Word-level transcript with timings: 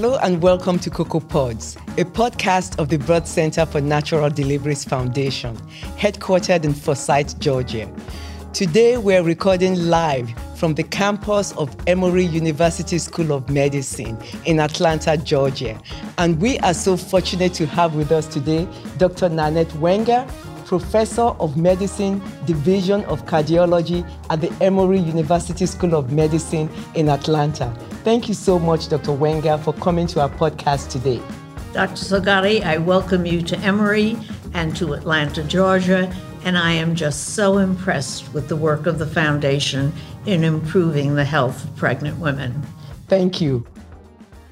Hello 0.00 0.16
and 0.22 0.40
welcome 0.40 0.78
to 0.78 0.90
Cocoa 0.90 1.18
Pods, 1.18 1.74
a 1.96 2.04
podcast 2.04 2.78
of 2.78 2.88
the 2.88 2.98
Birth 2.98 3.26
Center 3.26 3.66
for 3.66 3.80
Natural 3.80 4.30
Deliveries 4.30 4.84
Foundation, 4.84 5.56
headquartered 5.96 6.62
in 6.62 6.72
Forsyth, 6.72 7.40
Georgia. 7.40 7.92
Today 8.52 8.96
we're 8.96 9.24
recording 9.24 9.74
live 9.74 10.30
from 10.56 10.74
the 10.74 10.84
campus 10.84 11.50
of 11.56 11.74
Emory 11.88 12.22
University 12.22 12.96
School 12.98 13.32
of 13.32 13.50
Medicine 13.50 14.16
in 14.46 14.60
Atlanta, 14.60 15.16
Georgia. 15.16 15.80
And 16.16 16.40
we 16.40 16.60
are 16.60 16.74
so 16.74 16.96
fortunate 16.96 17.52
to 17.54 17.66
have 17.66 17.96
with 17.96 18.12
us 18.12 18.28
today 18.28 18.68
Dr. 18.98 19.28
Nanette 19.28 19.74
Wenger, 19.78 20.24
Professor 20.64 21.22
of 21.40 21.56
Medicine, 21.56 22.22
Division 22.44 23.04
of 23.06 23.26
Cardiology 23.26 24.08
at 24.30 24.40
the 24.42 24.52
Emory 24.62 25.00
University 25.00 25.66
School 25.66 25.96
of 25.96 26.12
Medicine 26.12 26.70
in 26.94 27.08
Atlanta. 27.08 27.76
Thank 28.04 28.28
you 28.28 28.34
so 28.34 28.58
much, 28.58 28.88
Dr. 28.88 29.12
Wenger, 29.12 29.58
for 29.58 29.72
coming 29.74 30.06
to 30.08 30.20
our 30.20 30.30
podcast 30.30 30.90
today. 30.90 31.20
Dr. 31.72 31.94
Sagari, 31.94 32.62
I 32.62 32.78
welcome 32.78 33.26
you 33.26 33.42
to 33.42 33.58
Emory 33.58 34.16
and 34.54 34.74
to 34.76 34.94
Atlanta, 34.94 35.42
Georgia, 35.42 36.10
and 36.44 36.56
I 36.56 36.72
am 36.72 36.94
just 36.94 37.34
so 37.34 37.58
impressed 37.58 38.32
with 38.32 38.48
the 38.48 38.56
work 38.56 38.86
of 38.86 38.98
the 38.98 39.06
foundation 39.06 39.92
in 40.26 40.44
improving 40.44 41.16
the 41.16 41.24
health 41.24 41.64
of 41.64 41.76
pregnant 41.76 42.18
women. 42.18 42.62
Thank 43.08 43.40
you. 43.40 43.66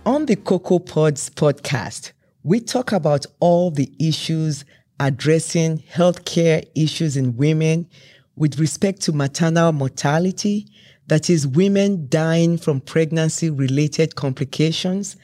On 0.05 0.27
the 0.27 0.37
Cocoa 0.37 0.81
Pods 0.81 1.31
podcast, 1.31 2.13
we 2.43 2.61
talk 2.61 2.93
about 2.93 3.27
all 3.41 3.71
the 3.71 3.91
issues 4.01 4.65
addressing 4.99 5.79
healthcare 5.79 6.65
issues 6.75 7.17
in 7.17 7.37
women 7.37 7.89
with 8.35 8.59
respect 8.59 9.01
to 9.03 9.13
maternal 9.13 9.73
mortality, 9.73 10.67
that 11.09 11.31
is, 11.31 11.47
women 11.47 12.07
dying 12.09 12.59
from 12.59 12.81
pregnancy 12.81 13.51
related 13.51 14.15
complications, 14.15 15.17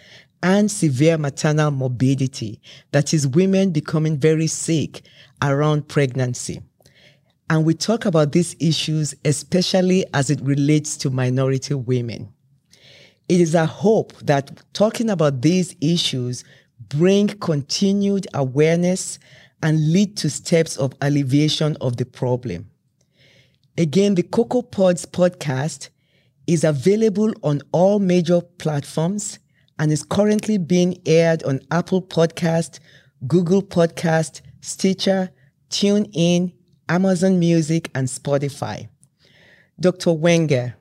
and 0.42 0.70
severe 0.70 1.16
maternal 1.18 1.70
morbidity, 1.70 2.60
that 2.90 3.14
is, 3.14 3.26
women 3.26 3.70
becoming 3.70 4.18
very 4.18 4.46
sick 4.46 5.02
around 5.40 5.88
pregnancy. 5.88 6.60
And 7.48 7.64
we 7.64 7.74
talk 7.74 8.06
about 8.06 8.32
these 8.32 8.56
issues, 8.58 9.14
especially 9.24 10.04
as 10.14 10.30
it 10.30 10.40
relates 10.40 10.96
to 10.98 11.10
minority 11.10 11.74
women. 11.74 12.32
It 13.28 13.40
is 13.40 13.54
our 13.54 13.66
hope 13.66 14.14
that 14.20 14.62
talking 14.72 15.10
about 15.10 15.42
these 15.42 15.76
issues 15.80 16.44
bring 16.88 17.28
continued 17.28 18.26
awareness 18.34 19.18
and 19.62 19.92
lead 19.92 20.16
to 20.18 20.28
steps 20.28 20.76
of 20.76 20.92
alleviation 21.00 21.76
of 21.80 21.96
the 21.96 22.04
problem. 22.04 22.68
Again, 23.78 24.16
the 24.16 24.22
Cocoa 24.22 24.60
Pods 24.60 25.06
podcast 25.06 25.88
is 26.46 26.62
available 26.62 27.32
on 27.42 27.62
all 27.72 27.98
major 28.00 28.42
platforms 28.42 29.38
and 29.78 29.90
is 29.90 30.02
currently 30.02 30.58
being 30.58 30.98
aired 31.06 31.42
on 31.44 31.60
Apple 31.70 32.02
Podcast, 32.02 32.80
Google 33.26 33.62
Podcast, 33.62 34.42
Stitcher, 34.60 35.30
TuneIn, 35.70 36.52
Amazon 36.90 37.38
Music, 37.38 37.90
and 37.94 38.08
Spotify. 38.08 38.88
Dr. 39.80 40.12
Wenger, 40.12 40.76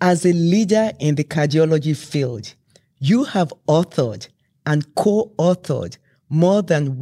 as 0.00 0.26
a 0.26 0.32
leader 0.32 0.90
in 0.98 1.14
the 1.14 1.24
cardiology 1.24 1.96
field, 1.96 2.54
you 2.98 3.22
have 3.22 3.52
authored 3.68 4.26
and 4.66 4.92
co-authored 4.96 5.96
more 6.28 6.60
than 6.60 6.98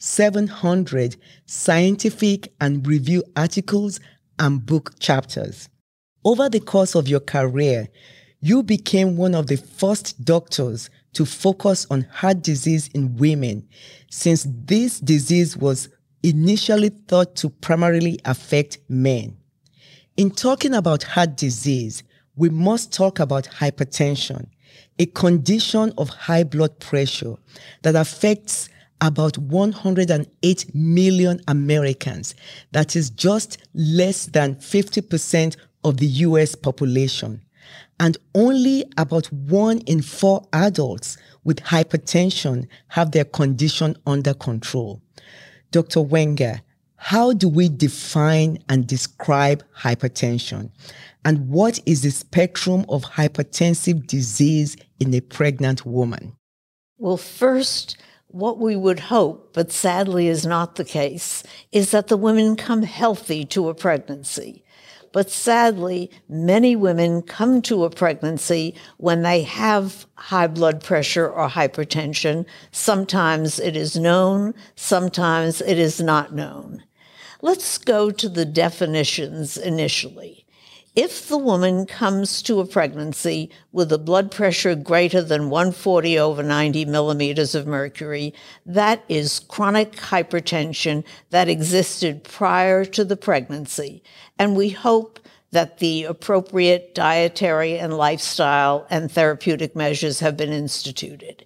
1,700 0.00 1.16
scientific 1.46 2.52
and 2.60 2.86
review 2.86 3.22
articles 3.36 4.00
and 4.38 4.64
book 4.66 4.98
chapters. 4.98 5.68
Over 6.24 6.48
the 6.48 6.60
course 6.60 6.94
of 6.94 7.08
your 7.08 7.20
career, 7.20 7.88
you 8.40 8.62
became 8.62 9.16
one 9.16 9.34
of 9.34 9.46
the 9.46 9.56
first 9.56 10.24
doctors 10.24 10.90
to 11.14 11.24
focus 11.24 11.86
on 11.90 12.02
heart 12.02 12.42
disease 12.42 12.88
in 12.88 13.16
women, 13.16 13.66
since 14.10 14.46
this 14.48 15.00
disease 15.00 15.56
was 15.56 15.88
initially 16.22 16.88
thought 16.88 17.36
to 17.36 17.50
primarily 17.50 18.18
affect 18.24 18.78
men. 18.88 19.36
In 20.16 20.30
talking 20.30 20.74
about 20.74 21.02
heart 21.02 21.36
disease, 21.36 22.02
we 22.36 22.48
must 22.48 22.92
talk 22.92 23.20
about 23.20 23.44
hypertension, 23.44 24.46
a 24.98 25.06
condition 25.06 25.92
of 25.98 26.08
high 26.08 26.44
blood 26.44 26.78
pressure 26.80 27.36
that 27.82 27.94
affects 27.94 28.68
about 29.00 29.36
108 29.38 30.74
million 30.74 31.40
Americans. 31.48 32.34
That 32.72 32.96
is 32.96 33.10
just 33.10 33.58
less 33.74 34.26
than 34.26 34.56
50% 34.56 35.56
of 35.84 35.98
the 35.98 36.06
US 36.06 36.54
population. 36.54 37.42
And 38.00 38.16
only 38.34 38.84
about 38.96 39.26
one 39.32 39.78
in 39.80 40.02
four 40.02 40.46
adults 40.52 41.16
with 41.44 41.58
hypertension 41.58 42.66
have 42.88 43.12
their 43.12 43.24
condition 43.24 43.96
under 44.06 44.34
control. 44.34 45.00
Dr. 45.70 46.00
Wenger, 46.00 46.60
how 46.96 47.32
do 47.32 47.48
we 47.48 47.68
define 47.68 48.58
and 48.68 48.86
describe 48.86 49.62
hypertension? 49.76 50.70
And 51.24 51.48
what 51.48 51.78
is 51.86 52.02
the 52.02 52.10
spectrum 52.10 52.84
of 52.88 53.02
hypertensive 53.02 54.06
disease 54.06 54.76
in 55.00 55.12
a 55.14 55.20
pregnant 55.20 55.84
woman? 55.84 56.36
Well, 56.98 57.16
first, 57.16 57.96
what 58.34 58.58
we 58.58 58.74
would 58.74 58.98
hope, 58.98 59.52
but 59.52 59.70
sadly 59.70 60.26
is 60.26 60.44
not 60.44 60.74
the 60.74 60.84
case, 60.84 61.44
is 61.70 61.92
that 61.92 62.08
the 62.08 62.16
women 62.16 62.56
come 62.56 62.82
healthy 62.82 63.44
to 63.44 63.68
a 63.68 63.74
pregnancy. 63.74 64.64
But 65.12 65.30
sadly, 65.30 66.10
many 66.28 66.74
women 66.74 67.22
come 67.22 67.62
to 67.62 67.84
a 67.84 67.90
pregnancy 67.90 68.74
when 68.96 69.22
they 69.22 69.42
have 69.42 70.06
high 70.16 70.48
blood 70.48 70.82
pressure 70.82 71.28
or 71.28 71.48
hypertension. 71.48 72.44
Sometimes 72.72 73.60
it 73.60 73.76
is 73.76 73.96
known, 73.96 74.54
sometimes 74.74 75.60
it 75.60 75.78
is 75.78 76.00
not 76.00 76.34
known. 76.34 76.82
Let's 77.40 77.78
go 77.78 78.10
to 78.10 78.28
the 78.28 78.44
definitions 78.44 79.56
initially. 79.56 80.43
If 80.94 81.26
the 81.26 81.38
woman 81.38 81.86
comes 81.86 82.40
to 82.42 82.60
a 82.60 82.66
pregnancy 82.66 83.50
with 83.72 83.90
a 83.90 83.98
blood 83.98 84.30
pressure 84.30 84.76
greater 84.76 85.22
than 85.22 85.50
140 85.50 86.16
over 86.20 86.40
90 86.40 86.84
millimeters 86.84 87.56
of 87.56 87.66
mercury, 87.66 88.32
that 88.64 89.02
is 89.08 89.40
chronic 89.40 89.96
hypertension 89.96 91.02
that 91.30 91.48
existed 91.48 92.22
prior 92.22 92.84
to 92.84 93.04
the 93.04 93.16
pregnancy. 93.16 94.04
And 94.38 94.54
we 94.56 94.68
hope 94.68 95.18
that 95.50 95.78
the 95.78 96.04
appropriate 96.04 96.94
dietary 96.94 97.76
and 97.76 97.96
lifestyle 97.96 98.86
and 98.88 99.10
therapeutic 99.10 99.74
measures 99.74 100.20
have 100.20 100.36
been 100.36 100.52
instituted. 100.52 101.44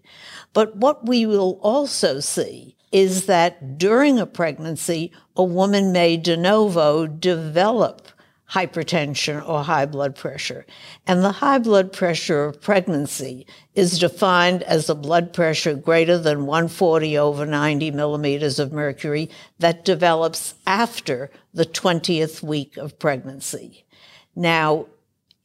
But 0.52 0.76
what 0.76 1.06
we 1.06 1.24
will 1.24 1.58
also 1.62 2.20
see 2.20 2.76
is 2.92 3.24
that 3.26 3.78
during 3.78 4.18
a 4.18 4.26
pregnancy, 4.26 5.10
a 5.36 5.42
woman 5.42 5.90
may 5.90 6.18
de 6.18 6.36
novo 6.36 7.06
develop 7.06 8.08
hypertension 8.50 9.46
or 9.46 9.62
high 9.62 9.86
blood 9.86 10.14
pressure. 10.14 10.64
And 11.06 11.22
the 11.22 11.32
high 11.32 11.58
blood 11.58 11.92
pressure 11.92 12.44
of 12.44 12.60
pregnancy 12.60 13.46
is 13.74 13.98
defined 13.98 14.62
as 14.62 14.88
a 14.88 14.94
blood 14.94 15.32
pressure 15.32 15.74
greater 15.74 16.18
than 16.18 16.46
140 16.46 17.18
over 17.18 17.44
90 17.44 17.90
millimeters 17.90 18.58
of 18.58 18.72
mercury 18.72 19.30
that 19.58 19.84
develops 19.84 20.54
after 20.66 21.30
the 21.52 21.66
20th 21.66 22.42
week 22.42 22.76
of 22.76 22.98
pregnancy. 22.98 23.84
Now, 24.34 24.86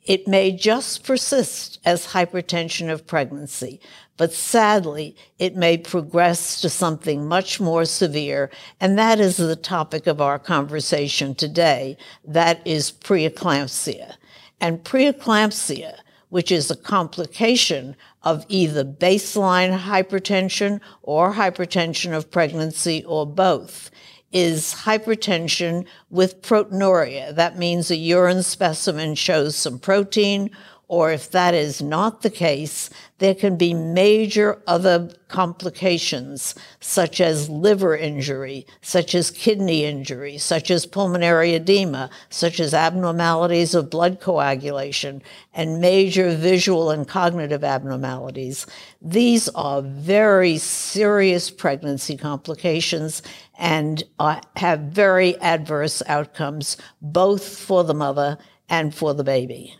it 0.06 0.28
may 0.28 0.52
just 0.52 1.04
persist 1.04 1.80
as 1.86 2.08
hypertension 2.08 2.92
of 2.92 3.08
pregnancy, 3.08 3.80
but 4.18 4.34
sadly, 4.34 5.16
it 5.40 5.56
may 5.56 5.78
progress 5.78 6.62
to 6.62 6.70
something 6.70 7.28
much 7.28 7.60
more 7.60 7.86
severe. 7.86 8.52
And 8.80 8.98
that 8.98 9.20
is 9.20 9.38
the 9.38 9.56
topic 9.56 10.06
of 10.06 10.22
our 10.22 10.38
conversation 10.38 11.34
today. 11.34 11.98
That 12.24 12.66
is 12.66 12.92
preeclampsia. 12.92 14.16
And 14.62 14.84
preeclampsia, 14.84 15.98
which 16.30 16.52
is 16.52 16.70
a 16.70 16.76
complication 16.76 17.96
of 18.24 18.46
either 18.50 18.84
baseline 18.84 19.78
hypertension 19.78 20.80
or 21.02 21.34
hypertension 21.34 22.16
of 22.16 22.30
pregnancy 22.30 23.04
or 23.06 23.26
both, 23.26 23.90
is 24.34 24.74
hypertension 24.74 25.86
with 26.10 26.42
proteinuria. 26.42 27.34
That 27.34 27.58
means 27.58 27.90
a 27.90 27.96
urine 27.96 28.44
specimen 28.44 29.16
shows 29.16 29.56
some 29.56 29.80
protein 29.80 30.50
or 30.88 31.12
if 31.12 31.32
that 31.32 31.54
is 31.54 31.82
not 31.82 32.22
the 32.22 32.30
case, 32.30 32.90
there 33.18 33.34
can 33.34 33.56
be 33.56 33.74
major 33.74 34.62
other 34.68 35.10
complications, 35.30 36.56
such 36.82 37.22
as 37.22 37.50
liver 37.50 37.96
injury, 37.96 38.68
such 38.82 39.16
as 39.16 39.32
kidney 39.32 39.86
injury, 39.86 40.38
such 40.38 40.70
as 40.70 40.86
pulmonary 40.86 41.56
edema, 41.56 42.10
such 42.30 42.60
as 42.60 42.74
abnormalities 42.74 43.74
of 43.74 43.90
blood 43.90 44.20
coagulation, 44.20 45.22
and 45.54 45.80
major 45.80 46.36
visual 46.36 46.92
and 46.92 47.08
cognitive 47.08 47.64
abnormalities. 47.64 48.68
These 49.02 49.48
are 49.50 49.82
very 49.82 50.58
serious 50.58 51.50
pregnancy 51.50 52.18
complications 52.18 53.22
and 53.58 54.04
uh, 54.20 54.42
have 54.58 54.82
very 54.82 55.40
adverse 55.40 56.04
outcomes, 56.08 56.76
both 57.02 57.58
for 57.58 57.84
the 57.84 57.94
mother 57.94 58.38
and 58.70 58.94
for 58.94 59.14
the 59.14 59.24
baby. 59.24 59.78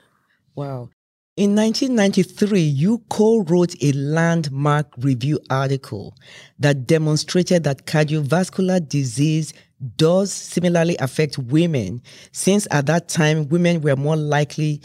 Wow. 0.56 0.90
In 1.36 1.56
1993, 1.56 2.62
you 2.62 3.02
co-wrote 3.10 3.76
a 3.82 3.92
landmark 3.94 4.86
review 5.00 5.40
article 5.50 6.16
that 6.60 6.86
demonstrated 6.86 7.64
that 7.64 7.88
cardiovascular 7.88 8.88
disease 8.88 9.52
does 9.98 10.32
similarly 10.32 10.96
affect 10.98 11.40
women, 11.40 12.04
since 12.32 12.68
at 12.70 12.86
that 12.86 13.10
time 13.10 13.50
women 13.50 13.82
were 13.82 13.96
more 13.96 14.16
likely 14.16 14.80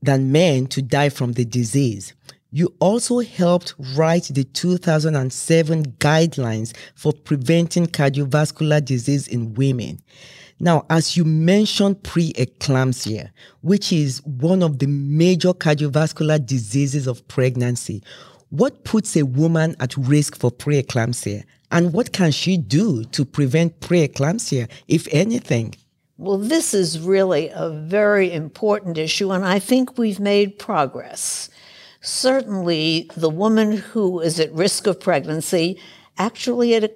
than 0.00 0.32
men 0.32 0.68
to 0.68 0.80
die 0.80 1.10
from 1.10 1.34
the 1.34 1.44
disease. 1.44 2.14
You 2.50 2.74
also 2.80 3.18
helped 3.18 3.74
write 3.94 4.24
the 4.24 4.44
2007 4.44 5.84
guidelines 5.98 6.74
for 6.94 7.12
preventing 7.12 7.86
cardiovascular 7.88 8.82
disease 8.82 9.28
in 9.28 9.52
women. 9.52 10.00
Now, 10.60 10.86
as 10.90 11.16
you 11.16 11.24
mentioned 11.24 12.02
preeclampsia, 12.02 13.30
which 13.60 13.92
is 13.92 14.24
one 14.24 14.62
of 14.62 14.80
the 14.80 14.88
major 14.88 15.52
cardiovascular 15.52 16.44
diseases 16.44 17.06
of 17.06 17.26
pregnancy, 17.28 18.02
what 18.50 18.84
puts 18.84 19.16
a 19.16 19.24
woman 19.24 19.76
at 19.78 19.96
risk 19.96 20.36
for 20.36 20.50
preeclampsia? 20.50 21.44
And 21.70 21.92
what 21.92 22.12
can 22.12 22.30
she 22.32 22.56
do 22.56 23.04
to 23.04 23.24
prevent 23.24 23.80
preeclampsia, 23.80 24.68
if 24.88 25.06
anything? 25.12 25.74
Well, 26.16 26.38
this 26.38 26.74
is 26.74 26.98
really 26.98 27.50
a 27.54 27.70
very 27.70 28.32
important 28.32 28.98
issue, 28.98 29.30
and 29.30 29.44
I 29.44 29.58
think 29.58 29.98
we've 29.98 30.18
made 30.18 30.58
progress. 30.58 31.50
Certainly, 32.00 33.10
the 33.16 33.30
woman 33.30 33.76
who 33.76 34.20
is 34.20 34.40
at 34.40 34.52
risk 34.52 34.86
of 34.86 34.98
pregnancy 34.98 35.78
actually 36.16 36.74
a, 36.74 36.88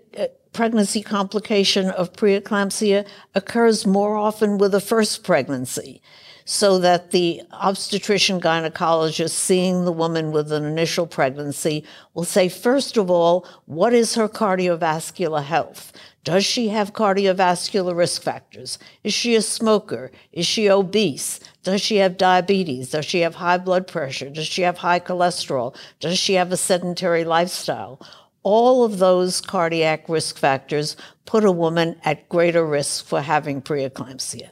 pregnancy 0.53 1.03
complication 1.03 1.91
of 1.91 2.13
preeclampsia 2.13 3.07
occurs 3.35 3.87
more 3.87 4.17
often 4.17 4.59
with 4.59 4.75
a 4.75 4.81
first 4.81 5.25
pregnancy. 5.25 6.03
So 6.45 6.79
that 6.79 7.13
the 7.13 7.43
obstetrician 7.53 8.41
gynecologist 8.41 9.31
seeing 9.31 9.85
the 9.85 9.93
woman 9.93 10.33
with 10.33 10.51
an 10.51 10.65
initial 10.65 11.07
pregnancy 11.07 11.85
will 12.15 12.25
say, 12.25 12.49
first 12.49 12.97
of 12.97 13.09
all, 13.13 13.47
what 13.67 13.95
is 13.95 14.17
her 14.17 14.29
cardiovascular 14.29 15.45
health? 15.45 15.93
Does 16.25 16.45
she 16.45 16.69
have 16.69 16.93
cardiovascular 16.93 17.97
risk 17.97 18.23
factors? 18.23 18.79
Is 19.05 19.15
she 19.15 19.37
a 19.37 19.43
smoker? 19.43 20.11
Is 20.33 20.47
she 20.47 20.69
obese? 20.69 21.39
Does 21.63 21.81
she 21.81 21.97
have 21.97 22.17
diabetes? 22.17 22.91
Does 22.91 23.05
she 23.05 23.21
have 23.21 23.37
high 23.37 23.59
blood 23.59 23.87
pressure? 23.87 24.29
Does 24.29 24.47
she 24.47 24.63
have 24.63 24.79
high 24.79 25.01
cholesterol? 25.01 25.77
Does 26.01 26.19
she 26.19 26.35
have 26.35 26.51
a 26.51 26.57
sedentary 26.57 27.25
lifestyle? 27.25 28.01
All 28.43 28.85
of 28.85 28.99
those 28.99 29.41
cardiac 29.41 30.09
risk 30.09 30.39
factors 30.39 30.97
put 31.25 31.45
a 31.45 31.53
woman 31.53 31.97
at 32.05 32.29
greater 32.29 32.67
risk 32.67 33.05
for 33.05 33.21
having 33.21 33.63
preeclampsia. 33.63 34.51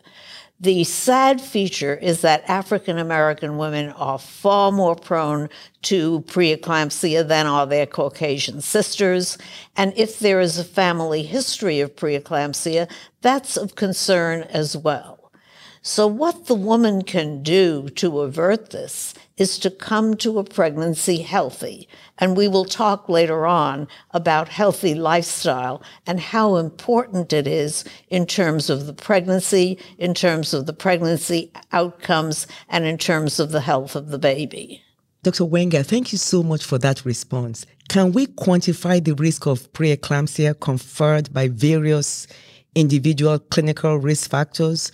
The 0.62 0.84
sad 0.84 1.40
feature 1.40 1.94
is 1.94 2.20
that 2.20 2.44
African 2.46 2.98
American 2.98 3.56
women 3.56 3.92
are 3.92 4.18
far 4.18 4.70
more 4.70 4.94
prone 4.94 5.48
to 5.82 6.20
preeclampsia 6.26 7.26
than 7.26 7.46
are 7.46 7.66
their 7.66 7.86
Caucasian 7.86 8.60
sisters. 8.60 9.38
And 9.74 9.94
if 9.96 10.18
there 10.18 10.38
is 10.38 10.58
a 10.58 10.64
family 10.64 11.22
history 11.22 11.80
of 11.80 11.96
preeclampsia, 11.96 12.90
that's 13.22 13.56
of 13.56 13.74
concern 13.74 14.42
as 14.50 14.76
well. 14.76 15.32
So, 15.80 16.06
what 16.06 16.44
the 16.44 16.54
woman 16.54 17.04
can 17.04 17.42
do 17.42 17.88
to 17.94 18.20
avert 18.20 18.68
this 18.68 19.14
is 19.40 19.58
to 19.58 19.70
come 19.70 20.14
to 20.18 20.38
a 20.38 20.44
pregnancy 20.44 21.22
healthy. 21.22 21.88
And 22.18 22.36
we 22.36 22.46
will 22.46 22.66
talk 22.66 23.08
later 23.08 23.46
on 23.46 23.88
about 24.10 24.50
healthy 24.50 24.94
lifestyle 24.94 25.82
and 26.06 26.20
how 26.20 26.56
important 26.56 27.32
it 27.32 27.46
is 27.46 27.82
in 28.10 28.26
terms 28.26 28.68
of 28.68 28.86
the 28.86 28.92
pregnancy, 28.92 29.78
in 29.96 30.12
terms 30.12 30.52
of 30.52 30.66
the 30.66 30.74
pregnancy 30.74 31.50
outcomes, 31.72 32.46
and 32.68 32.84
in 32.84 32.98
terms 32.98 33.40
of 33.40 33.50
the 33.50 33.62
health 33.62 33.96
of 33.96 34.10
the 34.10 34.18
baby. 34.18 34.82
Dr. 35.22 35.46
Wenger, 35.46 35.82
thank 35.82 36.12
you 36.12 36.18
so 36.18 36.42
much 36.42 36.62
for 36.62 36.76
that 36.76 37.06
response. 37.06 37.64
Can 37.88 38.12
we 38.12 38.26
quantify 38.26 39.02
the 39.02 39.14
risk 39.14 39.46
of 39.46 39.72
preeclampsia 39.72 40.60
conferred 40.60 41.32
by 41.32 41.48
various 41.48 42.26
individual 42.74 43.38
clinical 43.38 43.96
risk 43.96 44.30
factors 44.30 44.92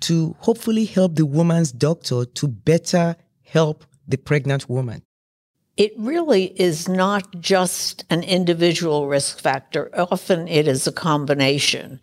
to 0.00 0.36
hopefully 0.40 0.84
help 0.84 1.14
the 1.14 1.24
woman's 1.24 1.72
doctor 1.72 2.26
to 2.26 2.46
better 2.46 3.16
help 3.46 3.84
the 4.06 4.18
pregnant 4.18 4.68
woman? 4.68 5.02
It 5.76 5.92
really 5.98 6.58
is 6.58 6.88
not 6.88 7.40
just 7.40 8.06
an 8.08 8.22
individual 8.22 9.08
risk 9.08 9.40
factor. 9.40 9.90
Often 9.94 10.48
it 10.48 10.66
is 10.66 10.86
a 10.86 10.92
combination. 10.92 12.00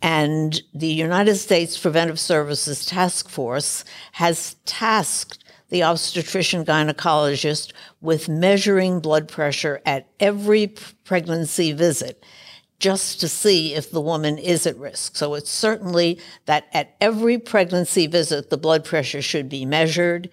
And 0.00 0.60
the 0.72 0.86
United 0.86 1.34
States 1.34 1.76
Preventive 1.76 2.20
Services 2.20 2.86
Task 2.86 3.28
Force 3.28 3.84
has 4.12 4.54
tasked 4.64 5.42
the 5.70 5.82
obstetrician 5.82 6.64
gynecologist 6.64 7.72
with 8.00 8.28
measuring 8.28 9.00
blood 9.00 9.26
pressure 9.26 9.80
at 9.84 10.06
every 10.20 10.68
pregnancy 11.02 11.72
visit 11.72 12.22
just 12.78 13.20
to 13.20 13.28
see 13.28 13.74
if 13.74 13.90
the 13.90 14.00
woman 14.00 14.38
is 14.38 14.66
at 14.66 14.76
risk. 14.76 15.16
So 15.16 15.34
it's 15.34 15.50
certainly 15.50 16.20
that 16.44 16.66
at 16.72 16.94
every 17.00 17.38
pregnancy 17.38 18.06
visit, 18.06 18.50
the 18.50 18.58
blood 18.58 18.84
pressure 18.84 19.22
should 19.22 19.48
be 19.48 19.64
measured 19.64 20.30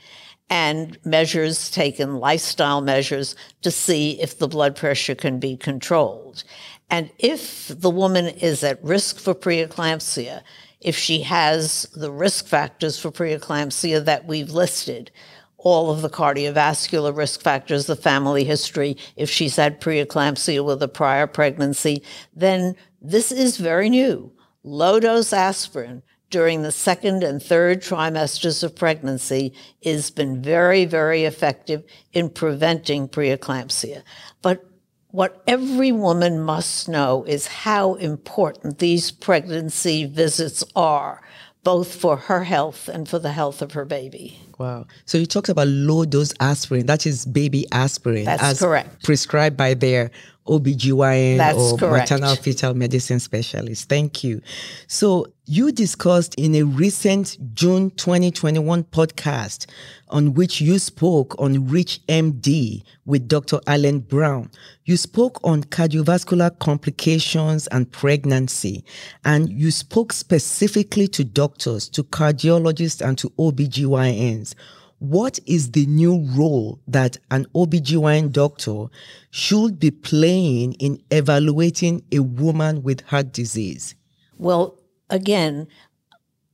and 0.54 1.04
measures 1.04 1.72
taken, 1.72 2.18
lifestyle 2.18 2.80
measures, 2.80 3.36
to 3.64 3.72
see 3.72 4.22
if 4.22 4.38
the 4.38 4.48
blood 4.48 4.76
pressure 4.76 5.16
can 5.16 5.40
be 5.40 5.58
controlled. 5.58 6.44
And 6.92 7.10
if 7.18 7.70
the 7.70 7.90
woman 7.90 8.28
is 8.28 8.64
at 8.64 8.84
risk 8.84 9.18
for 9.18 9.34
preeclampsia, 9.34 10.44
if 10.80 10.96
she 10.96 11.24
has 11.24 11.90
the 11.96 12.12
risk 12.12 12.46
factors 12.46 13.00
for 13.00 13.10
preeclampsia 13.10 14.06
that 14.06 14.28
we've 14.28 14.52
listed, 14.52 15.10
all 15.58 15.90
of 15.90 16.04
the 16.04 16.10
cardiovascular 16.10 17.18
risk 17.18 17.42
factors, 17.42 17.88
the 17.88 17.96
family 17.96 18.44
history, 18.44 18.96
if 19.16 19.32
she's 19.32 19.56
had 19.56 19.82
preeclampsia 19.82 20.64
with 20.64 20.84
a 20.84 20.88
prior 20.88 21.26
pregnancy, 21.26 22.04
then 22.36 22.76
this 23.02 23.32
is 23.32 23.58
very 23.58 23.90
new. 23.90 24.32
Low 24.64 25.00
dose 25.00 25.34
aspirin 25.34 26.04
during 26.34 26.64
the 26.64 26.72
second 26.72 27.24
and 27.24 27.42
third 27.42 27.80
trimesters 27.80 28.64
of 28.64 28.76
pregnancy 28.76 29.54
has 29.86 30.10
been 30.10 30.42
very, 30.42 30.84
very 30.84 31.26
effective 31.26 31.84
in 32.12 32.28
preventing 32.28 33.08
preeclampsia. 33.08 34.02
But 34.42 34.66
what 35.12 35.44
every 35.46 35.92
woman 35.92 36.40
must 36.40 36.90
know 36.90 37.24
is 37.26 37.46
how 37.46 37.94
important 37.94 38.80
these 38.80 39.12
pregnancy 39.12 40.06
visits 40.06 40.64
are, 40.76 41.22
both 41.64 41.94
for 41.94 42.18
her 42.18 42.44
health 42.44 42.90
and 42.90 43.08
for 43.08 43.20
the 43.20 43.32
health 43.32 43.62
of 43.62 43.74
her 43.74 43.86
baby. 43.86 44.40
Wow. 44.58 44.88
So 45.06 45.20
you 45.20 45.28
talked 45.28 45.50
about 45.50 45.68
low 45.68 46.04
dose 46.04 46.34
aspirin, 46.40 46.88
that 46.88 47.06
is 47.06 47.28
baby 47.28 47.68
aspirin. 47.72 48.26
That's 48.26 48.60
correct. 48.60 49.04
Prescribed 49.04 49.56
by 49.56 49.76
their 49.76 50.10
OBGYN 50.48 51.38
That's 51.38 51.58
or 51.58 51.78
correct. 51.78 52.12
maternal 52.12 52.36
fetal 52.36 52.74
medicine 52.74 53.20
specialist. 53.20 53.88
Thank 53.88 54.24
you. 54.24 54.42
So 54.88 55.28
you 55.46 55.72
discussed 55.72 56.36
in 56.36 56.56
a 56.56 56.64
recent 56.64 57.38
June 57.54 57.92
2021 57.92 58.84
podcast 58.86 59.68
on 60.10 60.34
which 60.34 60.62
you 60.62 60.80
spoke 60.80 61.36
on 61.40 61.68
Reach 61.68 62.00
MD 62.08 62.84
with 63.06 63.28
Dr. 63.28 63.60
Alan 63.68 64.00
Brown. 64.00 64.50
You 64.86 64.96
spoke 64.98 65.40
on 65.44 65.64
cardiovascular 65.64 66.58
complications 66.60 67.68
and 67.68 67.92
pregnancy, 67.92 68.84
and 69.26 69.50
you 69.50 69.72
spoke 69.72 70.14
specifically 70.14 71.08
to 71.10 71.24
doctors, 71.24 71.90
to 71.90 72.04
cardiologists, 72.04 73.06
and 73.06 73.18
to 73.18 73.30
OBGYNs 73.32 74.56
what 75.04 75.38
is 75.46 75.72
the 75.72 75.86
new 75.86 76.26
role 76.34 76.80
that 76.88 77.18
an 77.30 77.46
OBGYN 77.54 78.32
doctor 78.32 78.86
should 79.32 79.78
be 79.78 79.92
playing 79.92 80.72
in 80.76 80.98
evaluating 81.12 82.02
a 82.14 82.20
woman 82.20 82.84
with 82.84 83.02
heart 83.02 83.34
disease? 83.34 83.96
Well, 84.38 84.80
again, 85.10 85.68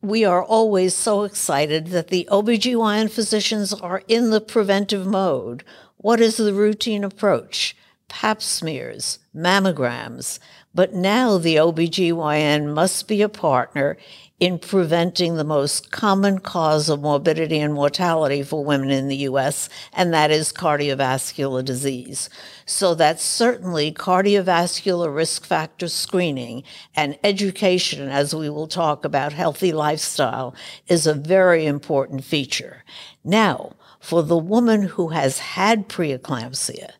we 0.02 0.26
are 0.26 0.44
always 0.44 0.96
so 0.96 1.26
excited 1.26 1.90
that 1.90 2.08
the 2.08 2.28
OBGYN 2.32 3.12
physicians 3.12 3.72
are 3.72 4.02
in 4.08 4.32
the 4.32 4.42
preventive 4.42 5.06
mode. 5.06 5.64
What 5.98 6.20
is 6.20 6.38
the 6.38 6.52
routine 6.52 7.04
approach? 7.04 7.76
Pap 8.10 8.42
smears, 8.42 9.20
mammograms. 9.36 10.40
But 10.76 10.94
now 10.94 11.38
the 11.38 11.56
OBGYN 11.56 12.74
must 12.74 13.08
be 13.08 13.22
a 13.22 13.30
partner 13.30 13.98
in 14.40 14.58
preventing 14.58 15.36
the 15.36 15.44
most 15.44 15.92
common 15.92 16.40
cause 16.40 16.88
of 16.88 17.02
morbidity 17.02 17.60
and 17.60 17.74
mortality 17.74 18.42
for 18.42 18.64
women 18.64 18.90
in 18.90 19.10
the 19.10 19.18
US, 19.18 19.68
and 19.92 20.14
that 20.14 20.32
is 20.32 20.54
cardiovascular 20.54 21.64
disease. 21.64 22.30
So 22.66 22.96
that 22.96 23.20
certainly 23.20 23.92
cardiovascular 23.92 25.14
risk 25.14 25.46
factor 25.46 25.90
screening 25.90 26.64
and 26.96 27.20
education, 27.24 28.08
as 28.10 28.34
we 28.34 28.50
will 28.50 28.68
talk 28.68 29.04
about 29.04 29.34
healthy 29.34 29.74
lifestyle, 29.74 30.56
is 30.88 31.06
a 31.06 31.14
very 31.14 31.66
important 31.66 32.24
feature. 32.24 32.84
Now, 33.24 33.74
for 34.00 34.24
the 34.24 34.38
woman 34.38 34.84
who 34.84 35.10
has 35.10 35.40
had 35.40 35.90
preeclampsia, 35.90 36.92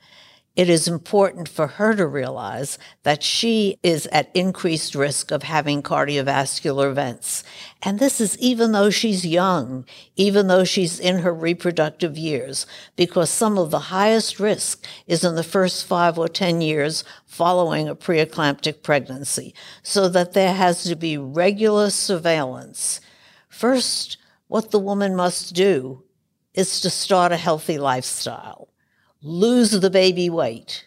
it 0.60 0.70
is 0.70 0.90
important 0.90 1.48
for 1.48 1.68
her 1.68 1.96
to 1.96 2.06
realize 2.06 2.78
that 3.04 3.24
she 3.24 3.78
is 3.82 4.08
at 4.08 4.30
increased 4.36 4.94
risk 4.94 5.32
of 5.32 5.44
having 5.44 5.82
cardiovascular 5.82 6.92
events. 6.92 7.46
And 7.82 7.98
this 7.98 8.20
is 8.20 8.38
even 8.40 8.74
though 8.74 8.90
she's 8.90 9.26
young, 9.26 9.86
even 10.18 10.48
though 10.48 10.66
she's 10.66 11.00
in 11.00 11.20
her 11.20 11.34
reproductive 11.34 12.18
years, 12.18 12.68
because 12.98 13.30
some 13.30 13.58
of 13.58 13.72
the 13.72 13.88
highest 13.88 14.38
risk 14.38 14.86
is 15.08 15.24
in 15.24 15.36
the 15.36 15.44
first 15.44 15.86
five 15.86 16.20
or 16.20 16.28
10 16.28 16.60
years 16.60 17.06
following 17.26 17.88
a 17.88 17.96
preeclamptic 17.96 18.84
pregnancy, 18.84 19.56
so 19.82 20.10
that 20.10 20.34
there 20.34 20.54
has 20.54 20.84
to 20.84 20.98
be 20.98 21.18
regular 21.18 21.90
surveillance. 21.90 23.00
First, 23.48 24.18
what 24.50 24.72
the 24.72 24.80
woman 24.80 25.16
must 25.16 25.56
do 25.56 26.04
is 26.54 26.82
to 26.82 26.90
start 26.90 27.32
a 27.32 27.38
healthy 27.38 27.78
lifestyle 27.78 28.68
lose 29.22 29.72
the 29.72 29.90
baby 29.90 30.30
weight, 30.30 30.86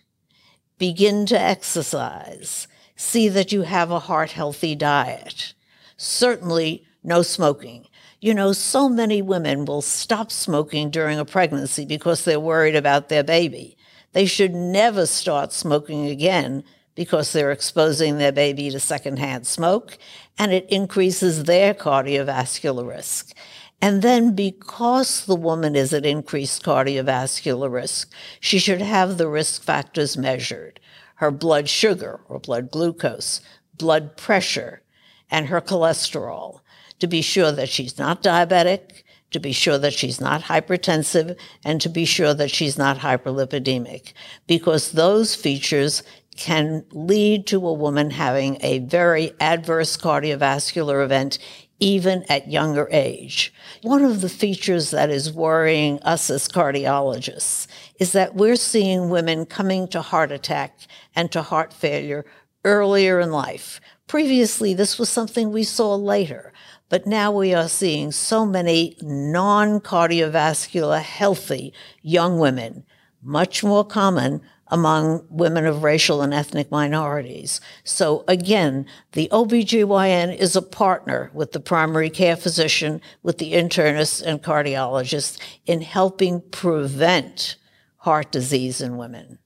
begin 0.78 1.26
to 1.26 1.38
exercise, 1.38 2.66
see 2.96 3.28
that 3.28 3.52
you 3.52 3.62
have 3.62 3.90
a 3.90 3.98
heart 3.98 4.32
healthy 4.32 4.74
diet. 4.74 5.54
Certainly, 5.96 6.84
no 7.02 7.22
smoking. 7.22 7.86
You 8.20 8.34
know, 8.34 8.52
so 8.52 8.88
many 8.88 9.20
women 9.20 9.64
will 9.64 9.82
stop 9.82 10.30
smoking 10.30 10.90
during 10.90 11.18
a 11.18 11.24
pregnancy 11.24 11.84
because 11.84 12.24
they're 12.24 12.40
worried 12.40 12.76
about 12.76 13.08
their 13.08 13.24
baby. 13.24 13.76
They 14.12 14.26
should 14.26 14.54
never 14.54 15.06
start 15.06 15.52
smoking 15.52 16.06
again 16.06 16.64
because 16.94 17.32
they're 17.32 17.52
exposing 17.52 18.18
their 18.18 18.32
baby 18.32 18.70
to 18.70 18.78
secondhand 18.78 19.46
smoke 19.46 19.98
and 20.38 20.52
it 20.52 20.66
increases 20.68 21.44
their 21.44 21.74
cardiovascular 21.74 22.86
risk. 22.86 23.34
And 23.82 24.00
then 24.00 24.36
because 24.36 25.26
the 25.26 25.34
woman 25.34 25.74
is 25.74 25.92
at 25.92 26.06
increased 26.06 26.62
cardiovascular 26.62 27.70
risk, 27.70 28.12
she 28.38 28.60
should 28.60 28.80
have 28.80 29.18
the 29.18 29.26
risk 29.26 29.64
factors 29.64 30.16
measured, 30.16 30.78
her 31.16 31.32
blood 31.32 31.68
sugar 31.68 32.20
or 32.28 32.38
blood 32.38 32.70
glucose, 32.70 33.40
blood 33.76 34.16
pressure, 34.16 34.82
and 35.28 35.48
her 35.48 35.60
cholesterol 35.60 36.60
to 37.00 37.08
be 37.08 37.22
sure 37.22 37.50
that 37.50 37.68
she's 37.68 37.98
not 37.98 38.22
diabetic, 38.22 39.02
to 39.32 39.40
be 39.40 39.50
sure 39.50 39.78
that 39.78 39.94
she's 39.94 40.20
not 40.20 40.42
hypertensive, 40.42 41.36
and 41.64 41.80
to 41.80 41.88
be 41.88 42.04
sure 42.04 42.34
that 42.34 42.52
she's 42.52 42.78
not 42.78 42.98
hyperlipidemic, 42.98 44.12
because 44.46 44.92
those 44.92 45.34
features 45.34 46.04
can 46.36 46.84
lead 46.92 47.46
to 47.48 47.66
a 47.66 47.72
woman 47.72 48.10
having 48.10 48.58
a 48.60 48.78
very 48.80 49.32
adverse 49.40 49.96
cardiovascular 49.96 51.04
event 51.04 51.38
even 51.82 52.24
at 52.28 52.48
younger 52.48 52.88
age. 52.92 53.52
One 53.82 54.04
of 54.04 54.20
the 54.20 54.28
features 54.28 54.92
that 54.92 55.10
is 55.10 55.32
worrying 55.32 55.98
us 56.02 56.30
as 56.30 56.46
cardiologists 56.46 57.66
is 57.98 58.12
that 58.12 58.36
we're 58.36 58.54
seeing 58.54 59.10
women 59.10 59.46
coming 59.46 59.88
to 59.88 60.00
heart 60.00 60.30
attack 60.30 60.78
and 61.16 61.32
to 61.32 61.42
heart 61.42 61.72
failure 61.72 62.24
earlier 62.64 63.18
in 63.18 63.32
life. 63.32 63.80
Previously, 64.06 64.74
this 64.74 64.96
was 64.96 65.08
something 65.08 65.50
we 65.50 65.64
saw 65.64 65.96
later, 65.96 66.52
but 66.88 67.04
now 67.04 67.32
we 67.32 67.52
are 67.52 67.68
seeing 67.68 68.12
so 68.12 68.46
many 68.46 68.96
non 69.02 69.80
cardiovascular 69.80 71.02
healthy 71.02 71.74
young 72.00 72.38
women, 72.38 72.84
much 73.20 73.64
more 73.64 73.84
common 73.84 74.40
among 74.72 75.24
women 75.28 75.66
of 75.66 75.82
racial 75.82 76.22
and 76.22 76.32
ethnic 76.32 76.70
minorities. 76.70 77.60
So 77.84 78.24
again, 78.26 78.86
the 79.12 79.28
OBGYN 79.30 80.34
is 80.34 80.56
a 80.56 80.62
partner 80.62 81.30
with 81.34 81.52
the 81.52 81.60
primary 81.60 82.08
care 82.08 82.36
physician, 82.36 83.02
with 83.22 83.36
the 83.36 83.52
internist 83.52 84.22
and 84.22 84.42
cardiologist 84.42 85.38
in 85.66 85.82
helping 85.82 86.40
prevent 86.50 87.56
heart 87.98 88.32
disease 88.32 88.80
in 88.80 88.96
women. 88.96 89.38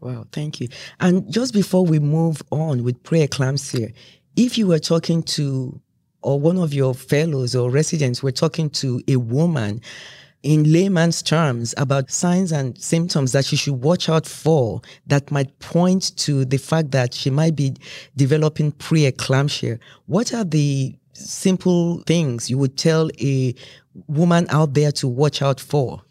Wow, 0.00 0.26
thank 0.30 0.60
you. 0.60 0.68
And 1.00 1.30
just 1.30 1.52
before 1.52 1.84
we 1.84 1.98
move 1.98 2.40
on 2.52 2.84
with 2.84 3.02
preeclampsia, 3.02 3.92
if 4.36 4.56
you 4.56 4.68
were 4.68 4.78
talking 4.78 5.24
to, 5.24 5.80
or 6.22 6.38
one 6.38 6.56
of 6.56 6.72
your 6.72 6.94
fellows 6.94 7.56
or 7.56 7.68
residents 7.68 8.22
were 8.22 8.30
talking 8.30 8.70
to 8.70 9.02
a 9.08 9.16
woman 9.16 9.80
in 10.42 10.72
layman's 10.72 11.22
terms 11.22 11.74
about 11.76 12.10
signs 12.10 12.52
and 12.52 12.78
symptoms 12.78 13.32
that 13.32 13.44
she 13.44 13.56
should 13.56 13.82
watch 13.82 14.08
out 14.08 14.26
for 14.26 14.80
that 15.06 15.30
might 15.30 15.58
point 15.58 16.16
to 16.16 16.44
the 16.44 16.58
fact 16.58 16.92
that 16.92 17.12
she 17.12 17.28
might 17.30 17.56
be 17.56 17.74
developing 18.16 18.72
preeclampsia, 18.72 19.78
what 20.06 20.32
are 20.32 20.44
the 20.44 20.94
simple 21.12 22.02
things 22.06 22.48
you 22.48 22.56
would 22.56 22.76
tell 22.76 23.10
a 23.20 23.54
woman 24.06 24.46
out 24.50 24.74
there 24.74 24.92
to 24.92 25.08
watch 25.08 25.42
out 25.42 25.58
for? 25.58 26.02